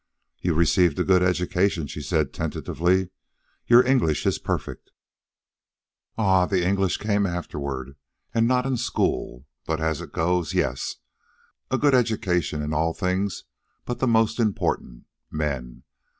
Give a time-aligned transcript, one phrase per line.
[0.39, 3.09] "You received a good education," she said tentatively.
[3.67, 4.89] "Your English is perfect."
[6.17, 7.95] "Ah, the English came afterward,
[8.33, 9.45] and not in school.
[9.67, 10.95] But, as it goes, yes,
[11.69, 13.43] a good education in all things
[13.85, 15.83] but the most important men.